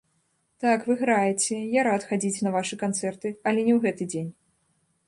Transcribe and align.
Так, 0.63 0.87
вы 0.87 0.95
граеце, 1.01 1.59
я 1.79 1.83
рад 1.89 2.09
хадзіць 2.13 2.43
на 2.49 2.55
вашы 2.59 2.75
канцэрты, 2.87 3.27
але 3.47 3.59
не 3.69 3.73
ў 3.79 3.85
гэты 3.87 4.03
дзень. 4.15 4.31